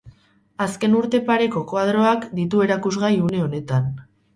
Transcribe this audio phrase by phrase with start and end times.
[0.65, 3.93] Azken urte pareko koadroak ditu erakusgai une honetan.